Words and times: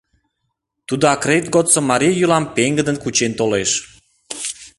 Тудо 0.87 1.05
акрет 1.13 1.45
годсо 1.55 1.79
марий 1.89 2.17
йӱлам 2.19 2.45
пеҥгыдын 2.55 2.97
кучен 3.03 3.31
толеш... 3.39 3.71